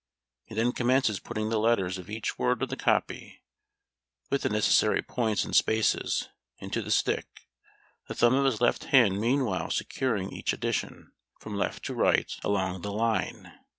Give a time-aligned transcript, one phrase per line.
[0.45, 3.43] He then commences putting the letters of each word of the copy,
[4.31, 6.27] with the necessary points and spaces,
[6.57, 7.41] into the stick,
[8.07, 12.81] the thumb of his left hand meanwhile securing each addition, from left to right along
[12.81, 13.59] the line.